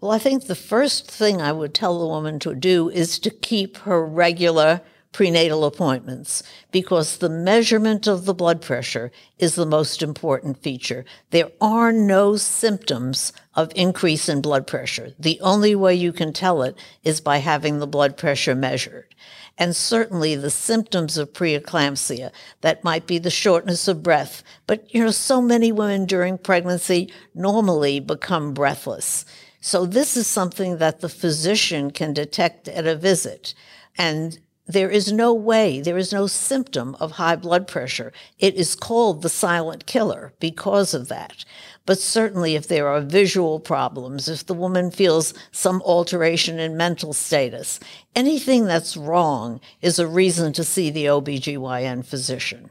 Well, 0.00 0.12
I 0.12 0.18
think 0.18 0.46
the 0.46 0.54
first 0.54 1.10
thing 1.10 1.40
I 1.40 1.50
would 1.50 1.74
tell 1.74 1.98
the 1.98 2.06
woman 2.06 2.38
to 2.40 2.54
do 2.54 2.90
is 2.90 3.18
to 3.20 3.30
keep 3.30 3.78
her 3.78 4.04
regular 4.04 4.82
prenatal 5.14 5.64
appointments 5.64 6.42
because 6.72 7.18
the 7.18 7.28
measurement 7.30 8.08
of 8.08 8.24
the 8.24 8.34
blood 8.34 8.60
pressure 8.60 9.12
is 9.38 9.54
the 9.54 9.64
most 9.64 10.02
important 10.02 10.60
feature. 10.60 11.04
There 11.30 11.50
are 11.60 11.92
no 11.92 12.36
symptoms 12.36 13.32
of 13.54 13.70
increase 13.76 14.28
in 14.28 14.42
blood 14.42 14.66
pressure. 14.66 15.12
The 15.16 15.40
only 15.40 15.76
way 15.76 15.94
you 15.94 16.12
can 16.12 16.32
tell 16.32 16.62
it 16.62 16.76
is 17.04 17.20
by 17.20 17.38
having 17.38 17.78
the 17.78 17.86
blood 17.86 18.16
pressure 18.16 18.56
measured. 18.56 19.14
And 19.56 19.76
certainly 19.76 20.34
the 20.34 20.50
symptoms 20.50 21.16
of 21.16 21.32
preeclampsia, 21.32 22.32
that 22.62 22.82
might 22.82 23.06
be 23.06 23.18
the 23.18 23.30
shortness 23.30 23.86
of 23.86 24.02
breath. 24.02 24.42
But, 24.66 24.92
you 24.92 25.04
know, 25.04 25.12
so 25.12 25.40
many 25.40 25.70
women 25.70 26.06
during 26.06 26.38
pregnancy 26.38 27.12
normally 27.36 28.00
become 28.00 28.52
breathless. 28.52 29.24
So 29.60 29.86
this 29.86 30.16
is 30.16 30.26
something 30.26 30.78
that 30.78 31.00
the 31.00 31.08
physician 31.08 31.92
can 31.92 32.12
detect 32.12 32.66
at 32.66 32.88
a 32.88 32.96
visit. 32.96 33.54
And 33.96 34.40
there 34.66 34.90
is 34.90 35.12
no 35.12 35.34
way, 35.34 35.80
there 35.80 35.98
is 35.98 36.12
no 36.12 36.26
symptom 36.26 36.96
of 36.98 37.12
high 37.12 37.36
blood 37.36 37.68
pressure. 37.68 38.12
It 38.38 38.54
is 38.54 38.74
called 38.74 39.22
the 39.22 39.28
silent 39.28 39.86
killer 39.86 40.32
because 40.40 40.94
of 40.94 41.08
that. 41.08 41.44
But 41.86 41.98
certainly, 41.98 42.54
if 42.54 42.66
there 42.66 42.88
are 42.88 43.02
visual 43.02 43.60
problems, 43.60 44.26
if 44.26 44.46
the 44.46 44.54
woman 44.54 44.90
feels 44.90 45.34
some 45.52 45.82
alteration 45.82 46.58
in 46.58 46.78
mental 46.78 47.12
status, 47.12 47.78
anything 48.16 48.64
that's 48.64 48.96
wrong 48.96 49.60
is 49.82 49.98
a 49.98 50.06
reason 50.06 50.54
to 50.54 50.64
see 50.64 50.90
the 50.90 51.04
OBGYN 51.06 52.04
physician. 52.04 52.70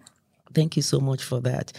Thank 0.53 0.75
you 0.75 0.81
so 0.81 0.99
much 0.99 1.23
for 1.23 1.39
that. 1.41 1.73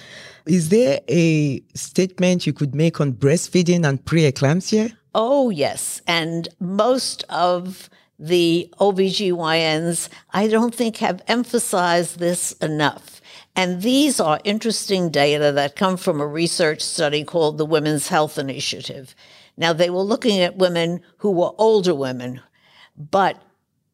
Is 0.46 0.68
there 0.68 1.00
a 1.08 1.60
statement 1.74 2.46
you 2.46 2.52
could 2.52 2.74
make 2.74 3.00
on 3.00 3.14
breastfeeding 3.14 3.84
and 3.86 4.04
preeclampsia? 4.04 4.96
Oh, 5.14 5.50
yes. 5.50 6.02
And 6.06 6.48
most 6.60 7.24
of 7.28 7.88
the 8.18 8.68
OBGYNs, 8.80 10.08
I 10.32 10.48
don't 10.48 10.74
think 10.74 10.98
have 10.98 11.22
emphasized 11.26 12.18
this 12.18 12.52
enough. 12.52 13.20
And 13.56 13.82
these 13.82 14.18
are 14.18 14.40
interesting 14.44 15.10
data 15.10 15.52
that 15.52 15.76
come 15.76 15.96
from 15.96 16.20
a 16.20 16.26
research 16.26 16.82
study 16.82 17.24
called 17.24 17.58
the 17.58 17.66
Women's 17.66 18.08
Health 18.08 18.38
Initiative. 18.38 19.14
Now, 19.56 19.72
they 19.72 19.90
were 19.90 20.02
looking 20.02 20.40
at 20.40 20.56
women 20.56 21.00
who 21.18 21.30
were 21.30 21.52
older 21.58 21.94
women, 21.94 22.40
but 22.96 23.40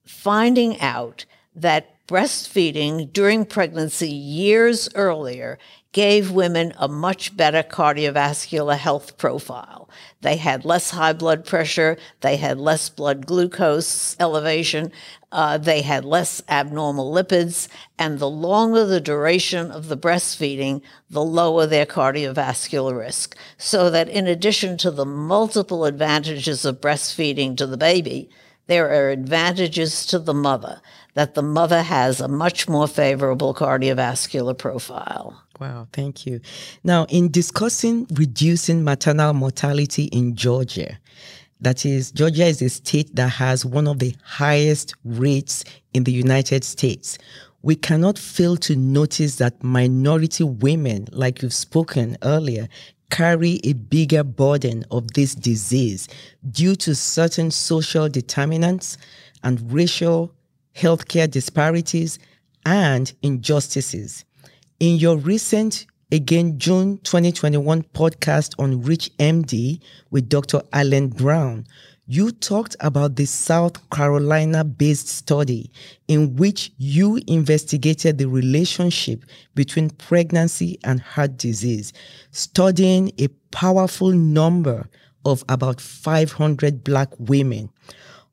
finding 0.06 0.80
out 0.80 1.26
that 1.54 1.99
breastfeeding 2.10 3.12
during 3.12 3.44
pregnancy 3.44 4.10
years 4.10 4.88
earlier 4.96 5.56
gave 5.92 6.32
women 6.32 6.72
a 6.76 6.88
much 6.88 7.36
better 7.36 7.62
cardiovascular 7.62 8.76
health 8.76 9.16
profile. 9.16 9.88
They 10.20 10.36
had 10.36 10.64
less 10.64 10.90
high 10.90 11.12
blood 11.12 11.44
pressure, 11.44 11.96
they 12.20 12.36
had 12.36 12.58
less 12.58 12.88
blood 12.88 13.26
glucose 13.26 14.16
elevation, 14.18 14.90
uh, 15.30 15.58
they 15.58 15.82
had 15.82 16.04
less 16.04 16.42
abnormal 16.48 17.14
lipids, 17.14 17.68
and 17.96 18.18
the 18.18 18.28
longer 18.28 18.84
the 18.84 19.00
duration 19.00 19.70
of 19.70 19.86
the 19.86 19.96
breastfeeding, 19.96 20.82
the 21.08 21.22
lower 21.22 21.64
their 21.64 21.86
cardiovascular 21.86 22.98
risk. 22.98 23.36
So 23.56 23.88
that 23.88 24.08
in 24.08 24.26
addition 24.26 24.76
to 24.78 24.90
the 24.90 25.06
multiple 25.06 25.84
advantages 25.84 26.64
of 26.64 26.80
breastfeeding 26.80 27.56
to 27.58 27.68
the 27.68 27.76
baby, 27.76 28.30
there 28.70 28.88
are 28.88 29.10
advantages 29.10 30.06
to 30.06 30.16
the 30.20 30.32
mother, 30.32 30.80
that 31.14 31.34
the 31.34 31.42
mother 31.42 31.82
has 31.82 32.20
a 32.20 32.28
much 32.28 32.68
more 32.68 32.86
favorable 32.86 33.52
cardiovascular 33.52 34.56
profile. 34.56 35.42
Wow, 35.58 35.88
thank 35.92 36.24
you. 36.24 36.40
Now, 36.84 37.04
in 37.08 37.32
discussing 37.32 38.06
reducing 38.14 38.84
maternal 38.84 39.32
mortality 39.32 40.04
in 40.04 40.36
Georgia, 40.36 41.00
that 41.60 41.84
is, 41.84 42.12
Georgia 42.12 42.46
is 42.46 42.62
a 42.62 42.68
state 42.68 43.16
that 43.16 43.30
has 43.30 43.66
one 43.66 43.88
of 43.88 43.98
the 43.98 44.14
highest 44.22 44.94
rates 45.04 45.64
in 45.92 46.04
the 46.04 46.12
United 46.12 46.62
States. 46.62 47.18
We 47.62 47.74
cannot 47.74 48.20
fail 48.20 48.56
to 48.58 48.76
notice 48.76 49.34
that 49.36 49.64
minority 49.64 50.44
women, 50.44 51.08
like 51.10 51.42
you've 51.42 51.52
spoken 51.52 52.16
earlier, 52.22 52.68
carry 53.10 53.60
a 53.64 53.74
bigger 53.74 54.24
burden 54.24 54.84
of 54.90 55.12
this 55.12 55.34
disease 55.34 56.08
due 56.50 56.76
to 56.76 56.94
certain 56.94 57.50
social 57.50 58.08
determinants 58.08 58.96
and 59.42 59.72
racial 59.72 60.32
healthcare 60.74 61.30
disparities 61.30 62.18
and 62.64 63.12
injustices. 63.22 64.24
In 64.78 64.96
your 64.96 65.16
recent, 65.16 65.86
again, 66.12 66.58
June 66.58 66.98
2021 66.98 67.82
podcast 67.94 68.54
on 68.58 68.82
Reach 68.82 69.10
MD 69.18 69.80
with 70.10 70.28
Dr. 70.28 70.62
Alan 70.72 71.08
Brown, 71.08 71.66
you 72.10 72.32
talked 72.32 72.74
about 72.80 73.14
the 73.14 73.24
South 73.24 73.88
Carolina 73.90 74.64
based 74.64 75.06
study 75.06 75.70
in 76.08 76.34
which 76.34 76.72
you 76.76 77.20
investigated 77.28 78.18
the 78.18 78.26
relationship 78.26 79.24
between 79.54 79.90
pregnancy 79.90 80.76
and 80.82 81.00
heart 81.00 81.36
disease, 81.36 81.92
studying 82.32 83.12
a 83.20 83.28
powerful 83.52 84.10
number 84.10 84.88
of 85.24 85.44
about 85.48 85.80
500 85.80 86.82
Black 86.82 87.10
women. 87.20 87.70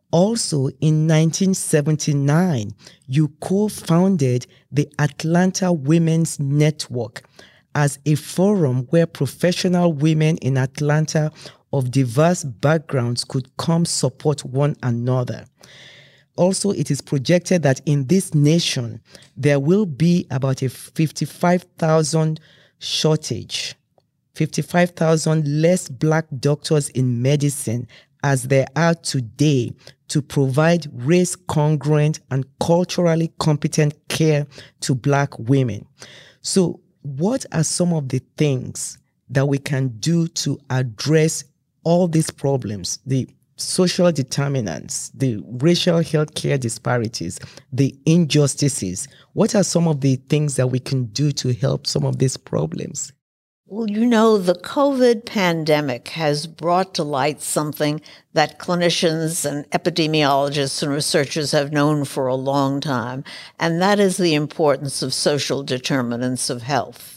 Also, 0.10 0.70
in 0.82 1.08
1979, 1.08 2.74
you 3.06 3.28
co 3.42 3.68
founded 3.68 4.48
the 4.72 4.92
Atlanta 4.98 5.72
Women's 5.72 6.40
Network 6.40 7.22
as 7.76 8.00
a 8.08 8.16
forum 8.16 8.88
where 8.90 9.06
professional 9.06 9.94
women 9.94 10.38
in 10.38 10.58
Atlanta 10.58 11.32
of 11.74 11.92
diverse 11.92 12.44
backgrounds 12.44 13.24
could 13.24 13.56
come 13.58 13.86
support 13.86 14.44
one 14.46 14.76
another. 14.84 15.46
Also, 16.38 16.72
it 16.72 16.92
is 16.92 17.02
projected 17.02 17.64
that 17.64 17.82
in 17.86 18.06
this 18.08 18.34
nation, 18.34 19.02
there 19.36 19.60
will 19.60 19.86
be 19.86 20.28
about 20.30 20.62
a 20.62 20.70
55,000 20.70 22.40
shortage, 22.80 23.76
55,000 24.36 25.62
less 25.62 25.90
black 25.90 26.26
doctors 26.40 26.90
in 26.90 27.22
medicine 27.22 27.88
as 28.24 28.44
there 28.44 28.68
are 28.76 28.94
today 28.94 29.74
to 30.10 30.22
provide 30.22 30.88
race 30.94 31.36
congruent 31.36 32.20
and 32.32 32.46
culturally 32.60 33.32
competent 33.40 33.96
care 34.08 34.46
to 34.82 34.96
black 34.96 35.38
women. 35.40 35.86
So, 36.42 36.80
what 37.02 37.46
are 37.52 37.64
some 37.64 37.94
of 37.94 38.10
the 38.10 38.22
things 38.38 38.98
that 39.30 39.48
we 39.48 39.58
can 39.58 39.90
do 40.00 40.28
to 40.28 40.60
address 40.70 41.44
all 41.88 42.10
these 42.10 42.30
problems, 42.30 43.00
the 43.06 43.26
social 43.56 44.12
determinants, 44.12 45.08
the 45.16 45.42
racial 45.48 46.00
healthcare 46.00 46.60
disparities, 46.60 47.40
the 47.72 47.98
injustices? 48.06 49.08
What 49.32 49.56
are 49.56 49.64
some 49.64 49.88
of 49.88 50.02
the 50.02 50.18
things 50.18 50.58
that 50.58 50.68
we 50.68 50.80
can 50.80 51.06
do 51.06 51.32
to 51.32 51.54
help 51.54 51.88
some 51.88 52.04
of 52.04 52.20
these 52.20 52.36
problems? 52.36 53.14
Well, 53.70 53.90
you 53.90 54.06
know, 54.06 54.38
the 54.38 54.54
COVID 54.54 55.26
pandemic 55.26 56.10
has 56.10 56.46
brought 56.46 56.94
to 56.96 57.04
light 57.04 57.42
something 57.42 58.02
that 58.34 58.60
clinicians 58.60 59.50
and 59.50 59.70
epidemiologists 59.72 60.84
and 60.84 60.92
researchers 60.92 61.52
have 61.54 61.72
known 61.72 62.04
for 62.04 62.28
a 62.28 62.36
long 62.36 62.82
time, 62.82 63.24
and 63.60 63.82
that 63.82 63.98
is 63.98 64.18
the 64.18 64.36
importance 64.36 65.02
of 65.02 65.14
social 65.14 65.64
determinants 65.64 66.50
of 66.50 66.64
health. 66.64 67.17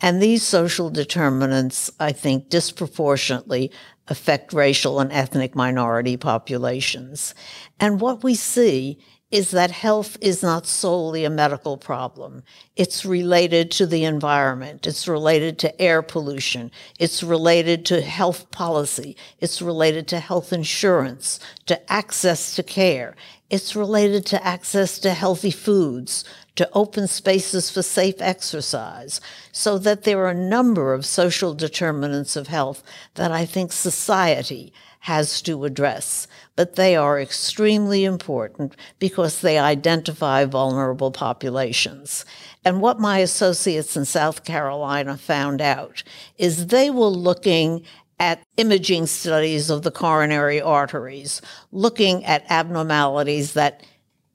And 0.00 0.22
these 0.22 0.42
social 0.42 0.90
determinants, 0.90 1.90
I 1.98 2.12
think, 2.12 2.48
disproportionately 2.48 3.72
affect 4.06 4.52
racial 4.52 5.00
and 5.00 5.12
ethnic 5.12 5.54
minority 5.54 6.16
populations. 6.16 7.34
And 7.80 8.00
what 8.00 8.22
we 8.22 8.34
see 8.34 8.98
is 9.30 9.50
that 9.50 9.70
health 9.70 10.16
is 10.22 10.42
not 10.42 10.66
solely 10.66 11.24
a 11.24 11.30
medical 11.30 11.76
problem. 11.76 12.42
It's 12.76 13.04
related 13.04 13.70
to 13.72 13.86
the 13.86 14.04
environment. 14.04 14.86
It's 14.86 15.06
related 15.06 15.58
to 15.58 15.80
air 15.80 16.00
pollution. 16.00 16.70
It's 16.98 17.22
related 17.22 17.84
to 17.86 18.00
health 18.00 18.50
policy. 18.50 19.16
It's 19.38 19.60
related 19.60 20.08
to 20.08 20.20
health 20.20 20.50
insurance, 20.50 21.40
to 21.66 21.92
access 21.92 22.56
to 22.56 22.62
care. 22.62 23.16
It's 23.50 23.76
related 23.76 24.24
to 24.26 24.46
access 24.46 24.98
to 25.00 25.12
healthy 25.12 25.50
foods, 25.50 26.24
to 26.58 26.68
open 26.74 27.06
spaces 27.06 27.70
for 27.70 27.82
safe 27.82 28.20
exercise, 28.20 29.20
so 29.52 29.78
that 29.78 30.02
there 30.02 30.18
are 30.24 30.30
a 30.30 30.34
number 30.34 30.92
of 30.92 31.06
social 31.06 31.54
determinants 31.54 32.36
of 32.36 32.48
health 32.48 32.82
that 33.14 33.32
I 33.32 33.46
think 33.46 33.72
society 33.72 34.72
has 35.00 35.40
to 35.42 35.64
address. 35.64 36.26
But 36.56 36.74
they 36.74 36.96
are 36.96 37.20
extremely 37.20 38.04
important 38.04 38.74
because 38.98 39.40
they 39.40 39.58
identify 39.58 40.44
vulnerable 40.44 41.12
populations. 41.12 42.24
And 42.64 42.80
what 42.80 42.98
my 42.98 43.18
associates 43.18 43.96
in 43.96 44.04
South 44.04 44.44
Carolina 44.44 45.16
found 45.16 45.60
out 45.60 46.02
is 46.36 46.66
they 46.66 46.90
were 46.90 47.06
looking 47.06 47.84
at 48.18 48.42
imaging 48.56 49.06
studies 49.06 49.70
of 49.70 49.82
the 49.82 49.92
coronary 49.92 50.60
arteries, 50.60 51.40
looking 51.70 52.24
at 52.24 52.44
abnormalities 52.50 53.52
that 53.52 53.84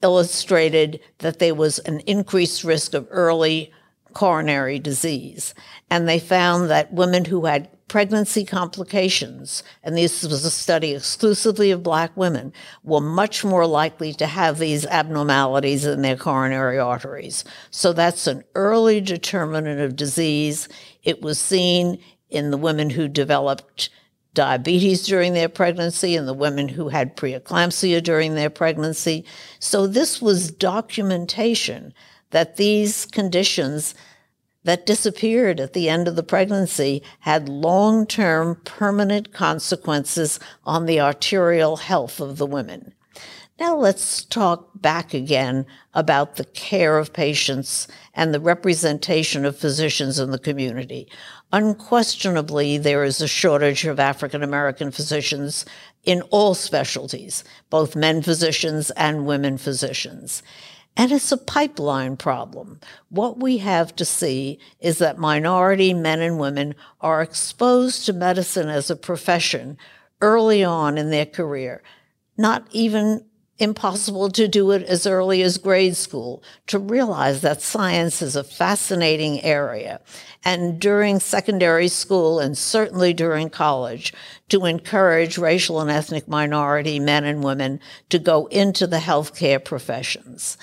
illustrated 0.03 0.99
that 1.19 1.39
there 1.39 1.55
was 1.55 1.79
an 1.79 2.01
increased 2.01 2.63
risk 2.63 2.93
of 2.93 3.07
early 3.09 3.71
coronary 4.13 4.77
disease. 4.77 5.55
And 5.89 6.07
they 6.07 6.19
found 6.19 6.69
that 6.69 6.93
women 6.93 7.25
who 7.25 7.45
had 7.45 7.69
pregnancy 7.87 8.45
complications, 8.45 9.63
and 9.83 9.95
this 9.95 10.23
was 10.23 10.45
a 10.45 10.51
study 10.51 10.93
exclusively 10.93 11.71
of 11.71 11.83
black 11.83 12.15
women, 12.15 12.53
were 12.83 13.01
much 13.01 13.43
more 13.43 13.67
likely 13.67 14.13
to 14.13 14.25
have 14.25 14.57
these 14.57 14.85
abnormalities 14.85 15.85
in 15.85 16.01
their 16.01 16.17
coronary 16.17 16.79
arteries. 16.79 17.43
So 17.71 17.93
that's 17.93 18.27
an 18.27 18.43
early 18.55 19.01
determinant 19.01 19.79
of 19.79 19.95
disease. 19.95 20.67
It 21.03 21.21
was 21.21 21.39
seen 21.39 21.99
in 22.29 22.51
the 22.51 22.57
women 22.57 22.89
who 22.89 23.07
developed 23.07 23.89
diabetes 24.33 25.05
during 25.05 25.33
their 25.33 25.49
pregnancy 25.49 26.15
and 26.15 26.27
the 26.27 26.33
women 26.33 26.67
who 26.67 26.89
had 26.89 27.15
preeclampsia 27.15 28.01
during 28.01 28.35
their 28.35 28.49
pregnancy. 28.49 29.25
So 29.59 29.87
this 29.87 30.21
was 30.21 30.51
documentation 30.51 31.93
that 32.31 32.57
these 32.57 33.05
conditions 33.05 33.93
that 34.63 34.85
disappeared 34.85 35.59
at 35.59 35.73
the 35.73 35.89
end 35.89 36.07
of 36.07 36.15
the 36.15 36.23
pregnancy 36.23 37.03
had 37.19 37.49
long 37.49 38.07
term 38.07 38.55
permanent 38.65 39.33
consequences 39.33 40.39
on 40.65 40.85
the 40.85 40.99
arterial 40.99 41.77
health 41.77 42.19
of 42.19 42.37
the 42.37 42.45
women. 42.45 42.93
Now 43.59 43.75
let's 43.75 44.25
talk 44.25 44.69
back 44.75 45.13
again 45.13 45.65
about 45.93 46.37
the 46.37 46.45
care 46.45 46.97
of 46.97 47.13
patients 47.13 47.87
and 48.15 48.33
the 48.33 48.39
representation 48.39 49.45
of 49.45 49.57
physicians 49.57 50.17
in 50.17 50.31
the 50.31 50.39
community. 50.39 51.07
Unquestionably, 51.53 52.79
there 52.79 53.03
is 53.03 53.21
a 53.21 53.27
shortage 53.27 53.85
of 53.85 53.99
African 53.99 54.41
American 54.41 54.89
physicians 54.89 55.65
in 56.03 56.23
all 56.23 56.55
specialties, 56.55 57.43
both 57.69 57.95
men 57.95 58.23
physicians 58.23 58.89
and 58.91 59.27
women 59.27 59.59
physicians. 59.59 60.41
And 60.97 61.11
it's 61.11 61.31
a 61.31 61.37
pipeline 61.37 62.17
problem. 62.17 62.79
What 63.09 63.39
we 63.39 63.59
have 63.59 63.95
to 63.97 64.03
see 64.03 64.57
is 64.79 64.97
that 64.97 65.19
minority 65.19 65.93
men 65.93 66.21
and 66.21 66.39
women 66.39 66.73
are 67.01 67.21
exposed 67.21 68.07
to 68.07 68.13
medicine 68.13 68.69
as 68.69 68.89
a 68.89 68.95
profession 68.95 69.77
early 70.21 70.63
on 70.63 70.97
in 70.97 71.11
their 71.11 71.27
career, 71.27 71.83
not 72.35 72.65
even 72.71 73.25
impossible 73.59 74.29
to 74.31 74.47
do 74.47 74.71
it 74.71 74.83
as 74.83 75.05
early 75.05 75.41
as 75.43 75.57
grade 75.57 75.95
school, 75.95 76.43
to 76.67 76.79
realize 76.79 77.41
that 77.41 77.61
science 77.61 78.21
is 78.21 78.35
a 78.35 78.43
fascinating 78.43 79.41
area. 79.43 80.01
And 80.43 80.79
during 80.79 81.19
secondary 81.19 81.87
school 81.87 82.39
and 82.39 82.57
certainly 82.57 83.13
during 83.13 83.49
college, 83.49 84.13
to 84.49 84.65
encourage 84.65 85.37
racial 85.37 85.79
and 85.79 85.89
ethnic 85.89 86.27
minority 86.27 86.99
men 86.99 87.23
and 87.23 87.43
women 87.43 87.79
to 88.09 88.19
go 88.19 88.47
into 88.47 88.87
the 88.87 88.97
healthcare 88.97 89.63
professions. 89.63 90.57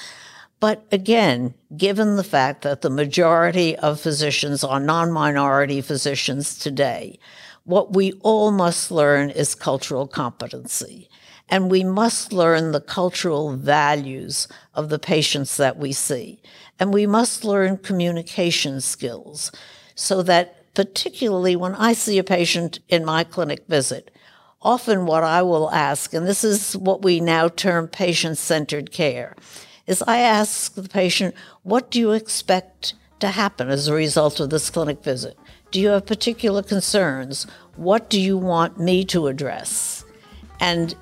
But 0.59 0.85
again, 0.93 1.55
given 1.75 2.17
the 2.17 2.25
fact 2.25 2.63
that 2.63 2.83
the 2.83 2.91
majority 2.91 3.77
of 3.77 3.99
physicians 3.99 4.63
are 4.63 4.79
non 4.79 5.11
minority 5.11 5.81
physicians 5.81 6.59
today, 6.59 7.19
what 7.65 7.95
we 7.95 8.13
all 8.21 8.51
must 8.51 8.91
learn 8.91 9.31
is 9.31 9.55
cultural 9.55 10.07
competency. 10.07 11.09
And 11.51 11.71
we 11.71 11.83
must 11.83 12.33
learn 12.33 12.71
the 12.71 12.81
cultural 12.81 13.57
values 13.57 14.47
of 14.75 14.89
the 14.89 15.01
patients 15.01 15.57
that 15.57 15.77
we 15.77 15.93
see. 15.93 16.41
And 16.79 16.95
we 16.95 17.07
must 17.07 17.45
learn 17.45 17.79
communication 17.79 18.81
skills 18.81 19.51
so 19.97 20.23
that, 20.23 20.73
particularly 20.75 21.57
when 21.57 21.75
I 21.75 21.93
see 21.93 22.19
a 22.19 22.25
patient 22.25 22.79
in 22.89 23.05
my 23.05 23.25
clinic 23.25 23.67
visit, 23.69 24.13
often 24.63 25.07
what 25.07 25.25
I 25.25 25.43
will 25.43 25.71
ask, 25.73 26.15
and 26.15 26.27
this 26.27 26.45
is 26.45 26.77
what 26.77 27.03
we 27.03 27.21
now 27.21 27.49
term 27.49 27.89
patient 27.89 28.39
centered 28.39 28.93
care, 28.93 29.35
is 29.87 30.05
I 30.07 30.19
ask 30.19 30.75
the 30.75 30.89
patient, 30.89 31.35
What 31.65 31.91
do 31.91 31.99
you 31.99 32.13
expect 32.13 32.95
to 33.19 33.29
happen 33.29 33.69
as 33.69 33.89
a 33.89 33.95
result 33.95 34.39
of 34.39 34.51
this 34.51 34.71
clinic 34.71 35.03
visit? 35.03 35.37
Do 35.71 35.81
you 35.81 35.89
have 35.89 36.07
particular 36.07 36.63
concerns? 36.63 37.47
What 37.77 38.09
do 38.09 38.21
you 38.21 38.39
want 38.39 38.79
me 38.79 39.05
to 39.07 39.27
address? 39.27 40.05
And 40.61 40.95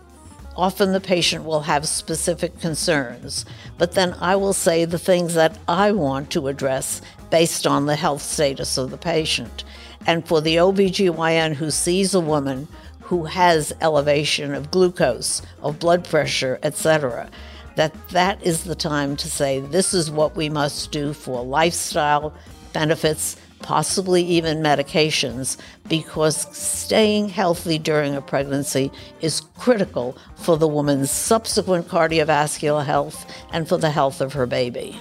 Often 0.59 0.91
the 0.91 1.01
patient 1.01 1.45
will 1.45 1.61
have 1.61 1.87
specific 1.87 2.59
concerns, 2.59 3.45
but 3.79 3.93
then 3.93 4.17
I 4.21 4.35
will 4.35 4.53
say 4.53 4.85
the 4.85 4.99
things 4.99 5.35
that 5.35 5.57
I 5.69 5.93
want 5.93 6.31
to 6.31 6.49
address 6.49 7.01
based 7.31 7.65
on 7.65 7.87
the 7.87 7.95
health 7.95 8.23
status 8.23 8.77
of 8.77 8.91
the 8.91 8.99
patient. 8.99 9.63
And 10.05 10.27
for 10.27 10.41
the 10.41 10.57
OBGYN 10.57 11.55
who 11.55 11.71
sees 11.71 12.13
a 12.13 12.19
woman 12.19 12.67
who 13.03 13.27
has 13.27 13.73
elevation 13.81 14.53
of 14.53 14.73
glucose, 14.73 15.43
of 15.63 15.79
blood 15.79 16.05
pressure, 16.05 16.59
etc., 16.65 17.31
that 17.77 17.95
that 18.09 18.43
is 18.43 18.65
the 18.65 18.75
time 18.75 19.15
to 19.15 19.31
say 19.31 19.61
this 19.61 19.95
is 19.95 20.11
what 20.11 20.35
we 20.35 20.49
must 20.49 20.91
do 20.91 21.13
for 21.13 21.45
lifestyle 21.45 22.35
benefits 22.73 23.37
possibly 23.61 24.23
even 24.23 24.63
medications, 24.63 25.57
because 25.89 26.47
staying 26.57 27.29
healthy 27.29 27.79
during 27.79 28.15
a 28.15 28.21
pregnancy 28.21 28.91
is 29.21 29.41
critical 29.59 30.17
for 30.37 30.57
the 30.57 30.69
woman's 30.69 31.11
subsequent 31.11 31.89
cardiovascular 31.89 32.85
health 32.85 33.27
and 33.53 33.69
for 33.69 33.77
the 33.77 33.91
health 33.91 34.21
of 34.21 34.33
her 34.33 34.47
baby. 34.47 34.97